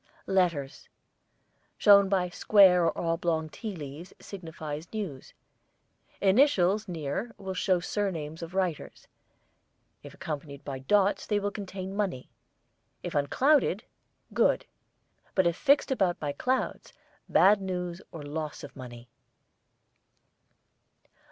[0.25, 0.89] LETTERS,
[1.77, 5.35] shown by square or oblong tea leaves, signifies news.
[6.19, 9.07] Initials near will show surnames of writers;
[10.01, 12.31] if accompanied by dots they will contain money;
[13.03, 13.83] if unclouded,
[14.33, 14.65] good;
[15.35, 16.93] but if fixed about by clouds,
[17.29, 19.07] bad news or loss of money.